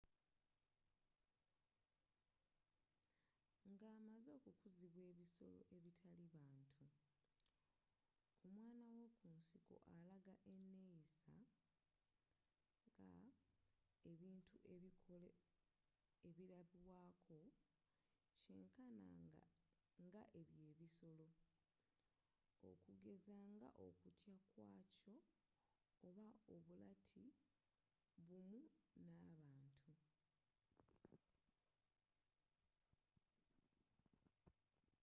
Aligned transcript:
nga 3.77 3.87
amaze 3.97 4.29
okukuzibwa 4.37 5.01
ebisolo 5.11 5.59
ebitali 5.75 6.23
bantu 6.35 6.85
omwana 8.47 8.79
w’okunsiko 8.97 9.73
alaga 9.93 10.33
eneeyisa 10.51 11.37
ebintu 14.11 14.57
ebilabwaako 16.29 17.39
kyenkana 18.41 19.21
nga 20.03 20.21
ey’ebyo 20.39 20.61
ebisolo 20.73 21.29
okugeza 22.69 23.35
nga 23.57 23.69
okutya 23.87 24.35
kw’akyo 24.49 25.17
oba 26.07 26.27
obulati 26.55 27.25
bumu 28.25 28.61
na 29.05 29.13
bantu 29.41 29.93